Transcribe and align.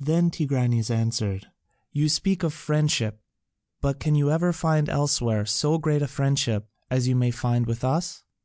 Then 0.00 0.32
Tigranes 0.32 0.90
answered, 0.90 1.46
"You 1.92 2.08
speak 2.08 2.42
of 2.42 2.52
friendship, 2.52 3.20
but 3.80 4.00
can 4.00 4.16
you 4.16 4.32
ever 4.32 4.52
find 4.52 4.88
elsewhere 4.88 5.46
so 5.46 5.78
great 5.78 6.02
a 6.02 6.08
friendship 6.08 6.68
as 6.90 7.06
you 7.06 7.14
may 7.14 7.30
find 7.30 7.66
with 7.68 7.84
us?" 7.84 8.24